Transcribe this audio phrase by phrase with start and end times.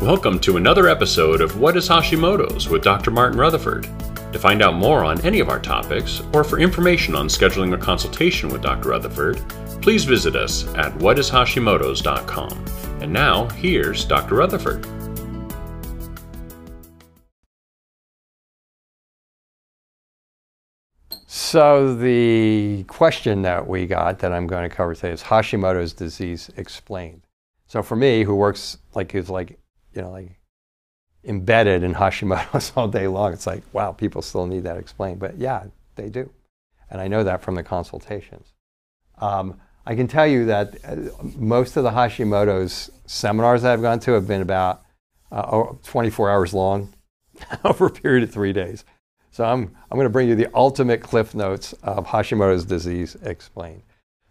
[0.00, 3.10] Welcome to another episode of What is Hashimoto's with Dr.
[3.10, 3.82] Martin Rutherford.
[4.32, 7.76] To find out more on any of our topics, or for information on scheduling a
[7.76, 8.88] consultation with Dr.
[8.88, 9.46] Rutherford,
[9.82, 13.02] please visit us at whatishashimoto's.com.
[13.02, 14.36] And now, here's Dr.
[14.36, 14.86] Rutherford.
[21.26, 26.50] So the question that we got that I'm going to cover today is Hashimoto's disease
[26.56, 27.26] explained.
[27.66, 29.59] So for me, who works like is like
[29.94, 30.38] you know like
[31.24, 35.18] embedded in Hashimoto's all day long, it's like wow, people still need that explained.
[35.18, 35.64] But yeah,
[35.96, 36.30] they do,
[36.90, 38.52] and I know that from the consultations.
[39.18, 40.96] Um, I can tell you that uh,
[41.36, 44.82] most of the Hashimoto's seminars that I've gone to have been about
[45.32, 46.92] uh, 24 hours long
[47.64, 48.84] over a period of three days.
[49.30, 53.82] So I'm, I'm going to bring you the ultimate cliff notes of Hashimoto's disease explained.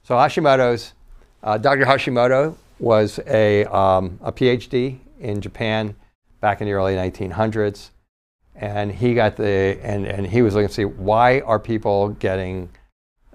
[0.04, 0.94] So Hashimoto's,
[1.42, 1.86] uh, Dr.
[1.86, 5.96] Hashimoto was a, um, a PhD in Japan
[6.42, 7.90] back in the early 1900s.
[8.56, 12.70] And he got the, and, and he was looking to see why are people getting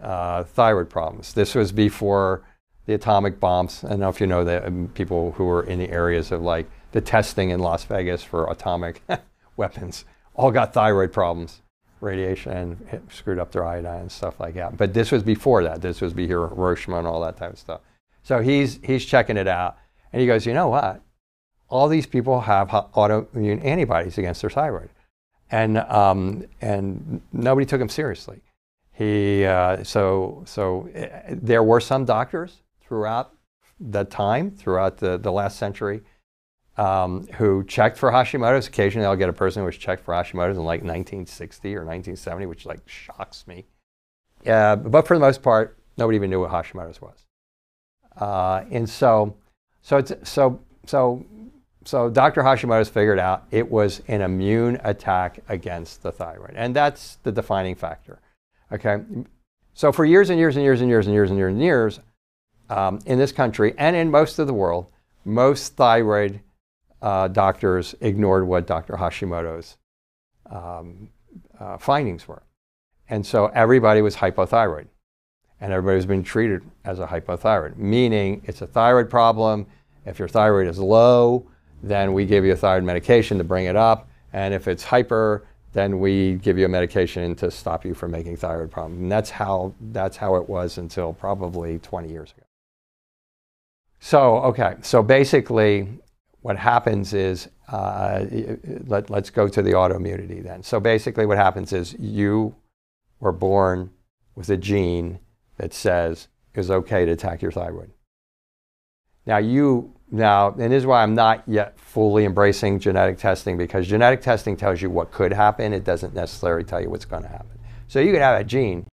[0.02, 1.32] uh, thyroid problems.
[1.32, 2.42] This was before
[2.86, 3.84] the atomic bombs.
[3.84, 6.42] I don't know if you know that um, people who were in the areas of
[6.42, 9.02] like the testing in Las Vegas for atomic
[9.56, 11.62] weapons all got thyroid problems,
[12.00, 14.76] radiation, screwed up their iodine and stuff like that.
[14.76, 15.80] But this was before that.
[15.80, 17.80] This was before Hiroshima and all that type of stuff.
[18.22, 19.78] So he's, he's checking it out.
[20.12, 21.00] And he goes, you know what?
[21.74, 24.90] All these people have autoimmune antibodies against their thyroid.
[25.50, 28.42] And, um, and nobody took him seriously.
[28.92, 33.34] He, uh, so, so uh, there were some doctors throughout
[33.80, 36.02] the time, throughout the, the last century,
[36.76, 38.68] um, who checked for Hashimoto's.
[38.68, 42.46] Occasionally, I'll get a person who was checked for Hashimoto's in like 1960 or 1970,
[42.46, 43.66] which like shocks me.
[44.46, 47.26] Uh, but for the most part, nobody even knew what Hashimoto's was.
[48.16, 49.34] Uh, and so,
[49.82, 51.26] so, it's, so, so,
[51.84, 52.42] so Dr.
[52.42, 57.74] Hashimoto's figured out it was an immune attack against the thyroid, and that's the defining
[57.74, 58.20] factor.
[58.72, 58.98] Okay,
[59.74, 62.00] so for years and years and years and years and years and years and years,
[62.70, 64.90] um, in this country and in most of the world,
[65.24, 66.40] most thyroid
[67.02, 68.94] uh, doctors ignored what Dr.
[68.94, 69.76] Hashimoto's
[70.50, 71.10] um,
[71.58, 72.42] uh, findings were.
[73.08, 74.86] And so everybody was hypothyroid.
[75.60, 79.66] And everybody was being treated as a hypothyroid, meaning it's a thyroid problem.
[80.04, 81.48] If your thyroid is low,
[81.88, 84.08] then we give you a thyroid medication to bring it up.
[84.32, 88.36] And if it's hyper, then we give you a medication to stop you from making
[88.36, 89.02] thyroid problems.
[89.02, 92.46] And that's how, that's how it was until probably 20 years ago.
[94.00, 95.88] So, okay, so basically,
[96.42, 98.26] what happens is, uh,
[98.86, 100.62] let, let's go to the autoimmunity then.
[100.62, 102.54] So basically, what happens is you
[103.18, 103.90] were born
[104.34, 105.18] with a gene
[105.56, 107.90] that says it's okay to attack your thyroid.
[109.26, 113.86] Now, you, now, and this is why I'm not yet fully embracing genetic testing because
[113.86, 117.28] genetic testing tells you what could happen, it doesn't necessarily tell you what's going to
[117.28, 117.58] happen.
[117.88, 118.86] So you could have a gene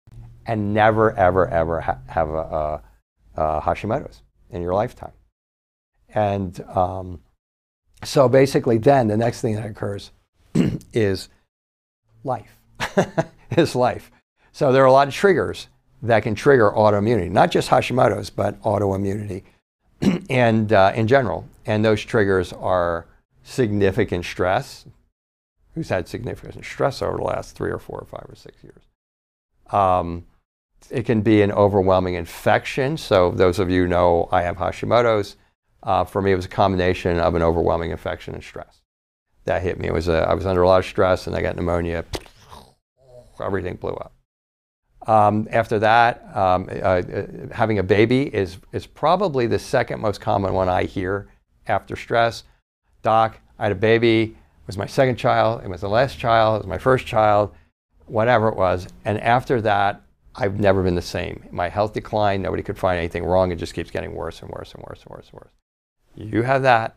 [0.46, 2.84] and never, ever, ever ha- have a, a,
[3.36, 5.12] a Hashimoto's in your lifetime.
[6.14, 7.22] And um,
[8.04, 10.12] so basically, then the next thing that occurs
[10.94, 11.30] is
[12.24, 12.58] life.
[13.52, 14.12] is life.
[14.52, 15.68] So there are a lot of triggers
[16.02, 19.44] that can trigger autoimmunity, not just Hashimoto's, but autoimmunity,
[20.30, 21.48] and uh, in general.
[21.66, 23.06] And those triggers are
[23.44, 24.86] significant stress.
[25.76, 28.82] Who's had significant stress over the last three or four or five or six years?
[29.72, 30.26] Um,
[30.90, 32.98] it can be an overwhelming infection.
[32.98, 35.36] So those of you know I have Hashimoto's.
[35.82, 38.82] Uh, for me, it was a combination of an overwhelming infection and stress
[39.46, 39.88] that hit me.
[39.88, 42.06] It was a, I was under a lot of stress and I got pneumonia.
[43.42, 44.14] Everything blew up.
[45.10, 50.22] Um, after that, um, uh, uh, having a baby is, is probably the second most
[50.22, 51.28] common one I hear
[51.66, 52.44] after stress.
[53.02, 54.22] Doc, I had a baby.
[54.22, 55.64] It was my second child.
[55.64, 56.58] It was the last child.
[56.58, 57.56] It was my first child,
[58.06, 58.88] whatever it was.
[59.04, 60.04] And after that,
[60.36, 61.44] I've never been the same.
[61.50, 62.44] My health declined.
[62.44, 63.52] Nobody could find anything wrong.
[63.52, 65.54] It just keeps getting worse and worse and worse and worse and worse.
[66.14, 66.96] You have that,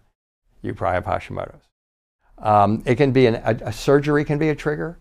[0.60, 1.64] you probably have Hashimoto's.
[2.36, 4.98] Um, it can be an, a, a, surgery can be a trigger.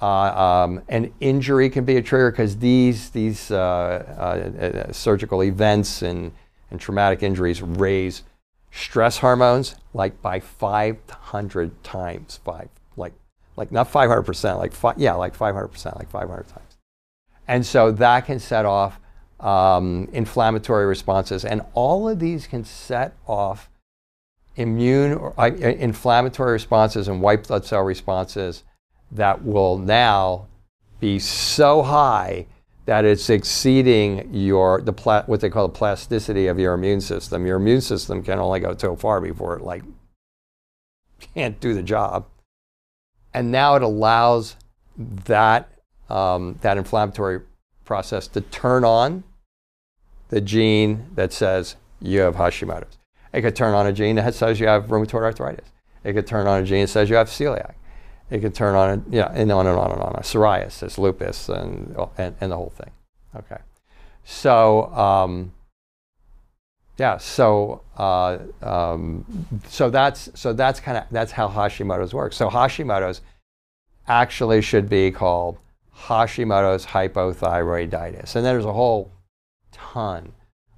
[0.00, 5.42] Uh, um, an injury can be a trigger because these these uh, uh, uh, surgical
[5.42, 6.32] events and,
[6.70, 8.22] and traumatic injuries raise
[8.70, 13.14] stress hormones like by 500 times, five like
[13.56, 16.76] like not 500 percent, like yeah, like 500 percent, like 500 times.
[17.48, 19.00] And so that can set off
[19.40, 21.44] um, inflammatory responses.
[21.44, 23.70] And all of these can set off
[24.56, 28.64] immune or uh, inflammatory responses and white blood cell responses
[29.12, 30.46] that will now
[31.00, 32.46] be so high
[32.86, 37.46] that it's exceeding your the pla- what they call the plasticity of your immune system.
[37.46, 39.82] Your immune system can only go so far before it like
[41.34, 42.26] can't do the job.
[43.34, 44.56] And now it allows
[44.96, 45.70] that,
[46.08, 47.40] um, that inflammatory
[47.84, 49.24] process to turn on
[50.28, 52.98] the gene that says you have Hashimoto's.
[53.32, 55.70] It could turn on a gene that says you have rheumatoid arthritis.
[56.02, 57.74] It could turn on a gene that says you have celiac.
[58.30, 62.34] It could turn on, yeah, and on and on and on, psoriasis, lupus, and, and,
[62.40, 62.90] and the whole thing.
[63.36, 63.58] Okay.
[64.24, 65.52] So, um,
[66.98, 69.24] yeah, so uh, um,
[69.68, 72.36] so that's so that's kind of that's how Hashimoto's works.
[72.36, 73.20] So Hashimoto's
[74.08, 75.58] actually should be called
[75.94, 79.12] Hashimoto's hypothyroiditis, and there's a whole
[79.72, 80.32] ton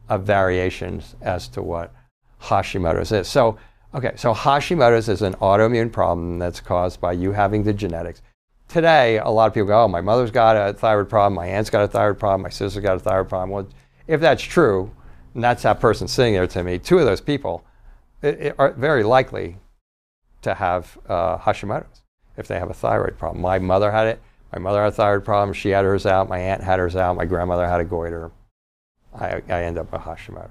[0.09, 1.95] of variations as to what
[2.43, 3.29] Hashimoto's is.
[3.29, 3.57] So
[3.95, 8.23] okay, so Hashimoto's is an autoimmune problem that's caused by you having the genetics.
[8.69, 11.71] Today, a lot of people go, "Oh, my mother's got a thyroid problem, my aunt's
[11.71, 13.69] got a thyroid problem, my sister's got a thyroid problem." Well,
[14.07, 14.91] if that's true,
[15.35, 17.65] and that's that person sitting there to me, two of those people
[18.23, 19.57] it, it are very likely
[20.43, 22.03] to have uh, Hashimoto's
[22.37, 23.43] if they have a thyroid problem.
[23.43, 24.21] My mother had it.
[24.53, 25.53] My mother had a thyroid problem.
[25.53, 26.29] She had hers out.
[26.29, 27.17] My aunt had hers out.
[27.17, 28.31] My grandmother had a goiter.
[29.15, 30.51] I, I end up with Hashimoto's.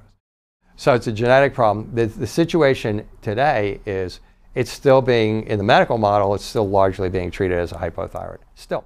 [0.77, 1.89] So it's a genetic problem.
[1.93, 4.19] The, the situation today is
[4.53, 8.37] it's still being, in the medical model, it's still largely being treated as a hypothyroid.
[8.53, 8.85] Still.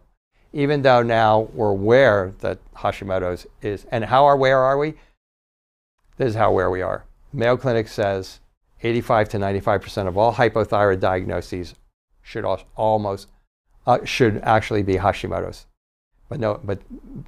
[0.53, 4.93] Even though now we're aware that Hashimoto's is, and how aware are we?
[6.15, 7.05] This is how aware we are.
[7.33, 8.39] Mayo Clinic says
[8.83, 11.75] 85 to 95% of all hypothyroid diagnoses
[12.21, 12.45] should
[12.75, 13.27] almost
[13.87, 15.65] uh, should actually be Hashimoto's.
[16.29, 16.79] But no, but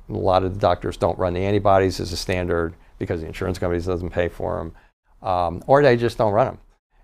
[0.09, 3.59] a lot of the doctors don't run the antibodies as a standard because the insurance
[3.59, 6.57] companies doesn't pay for them, um, or they just don't run them.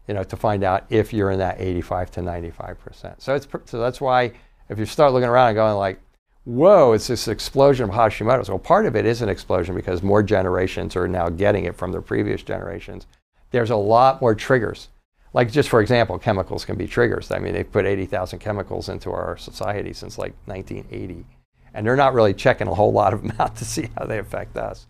[0.08, 3.22] You know, to find out if you're in that 85 to 95 percent.
[3.22, 4.34] So it's so that's why
[4.70, 6.00] if you start looking around and going like,
[6.46, 8.50] whoa, it's this explosion of Hashimoto's.
[8.50, 11.92] Well, part of it is an explosion because more generations are now getting it from
[11.92, 13.06] the previous generations.
[13.52, 14.90] There's a lot more triggers.
[15.34, 17.32] Like, just for example, chemicals can be triggers.
[17.32, 21.26] I mean, they've put 80,000 chemicals into our society since like 1980.
[21.74, 24.18] And they're not really checking a whole lot of them out to see how they
[24.18, 24.88] affect us.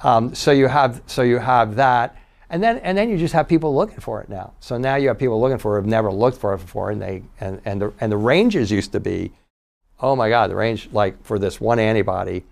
[0.00, 2.16] Um, so, you have, so you have that.
[2.50, 4.52] And then, and then you just have people looking for it now.
[4.60, 6.90] So now you have people looking for it who've never looked for it before.
[6.90, 9.32] And, they, and, and, the, and the ranges used to be
[10.00, 12.44] oh my God, the range, like for this one antibody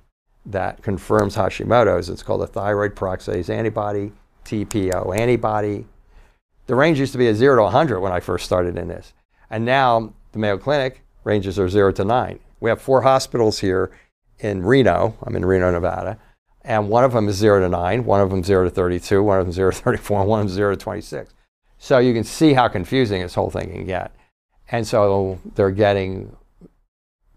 [0.47, 4.13] that confirms Hashimoto's, it's called a thyroid peroxidase antibody,
[4.45, 5.87] TPO antibody.
[6.67, 9.13] The range used to be a 0 to 100 when I first started in this.
[9.51, 12.39] And now the Mayo Clinic ranges are 0 to 9.
[12.61, 13.91] We have four hospitals here
[14.39, 15.17] in Reno.
[15.23, 16.19] I'm in Reno, Nevada.
[16.65, 19.39] And one of them is 0 to 9, one of them 0 to 32, one
[19.39, 21.35] of them 0 to 34, one of them 0 to 26.
[21.79, 24.13] So you can see how confusing this whole thing can get.
[24.71, 26.37] And so they're getting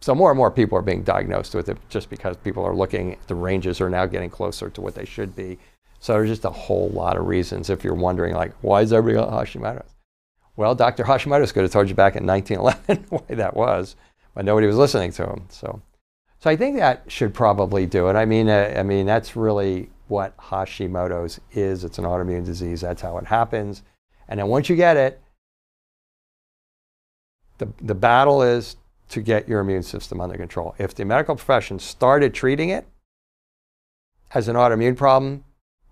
[0.06, 3.18] so more and more people are being diagnosed with it just because people are looking,
[3.25, 5.57] the ranges are now getting closer to what they should be.
[6.00, 9.25] So there's just a whole lot of reasons if you're wondering like, why is everybody
[9.25, 9.95] got Hashimoto's?
[10.56, 11.06] Well, Dr.
[11.06, 13.95] Hashimoto's could have told you back in 1911 why that was,
[14.36, 15.48] but nobody was listening to him.
[15.50, 15.81] So,
[16.46, 18.16] so I think that should probably do it.
[18.16, 21.84] I mean, uh, I mean that's really what Hashimoto's is.
[21.84, 22.82] It's an autoimmune disease.
[22.82, 23.82] That's how it happens.
[24.28, 25.20] And then once you get it,
[27.58, 28.76] the, the battle is
[29.10, 30.76] to get your immune system under control.
[30.78, 32.86] If the medical profession started treating it
[34.36, 35.46] as an autoimmune problem,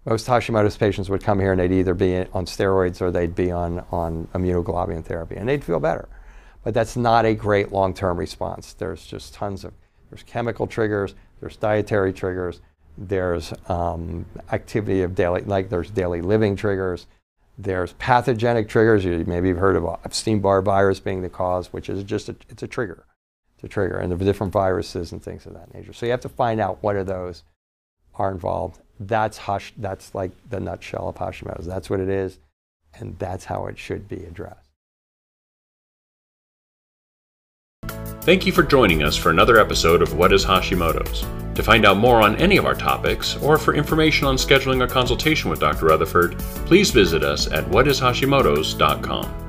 [0.05, 3.49] most Hashimoto's patients would come here and they'd either be on steroids or they'd be
[3.49, 6.07] on, on immunoglobulin therapy and they'd feel better.
[6.63, 8.73] But that's not a great long-term response.
[8.73, 9.73] There's just tons of,
[10.13, 12.61] there's chemical triggers, there's dietary triggers,
[12.99, 17.07] there's um, activity of daily, like there's daily living triggers,
[17.57, 19.03] there's pathogenic triggers.
[19.03, 22.61] You maybe you've heard of Epstein-Barr virus being the cause, which is just a, it's
[22.61, 23.05] a trigger.
[23.55, 25.93] It's a trigger, and are different viruses and things of that nature.
[25.93, 27.43] So you have to find out what of those
[28.13, 28.81] are involved.
[28.99, 29.73] That's hush.
[29.77, 31.65] That's like the nutshell of Hashimoto's.
[31.65, 32.37] That's what it is,
[32.93, 34.72] and that's how it should be addressed.
[38.23, 41.25] Thank you for joining us for another episode of What is Hashimoto's.
[41.55, 44.87] To find out more on any of our topics, or for information on scheduling a
[44.87, 45.87] consultation with Dr.
[45.87, 49.42] Rutherford, please visit us at whatishashimoto's.com.